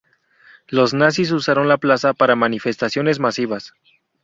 Los 0.65 0.95
nazis 0.95 1.29
usaron 1.29 1.67
la 1.67 1.77
plaza 1.77 2.13
para 2.13 2.35
manifestaciones 2.35 3.19
masivas. 3.19 3.75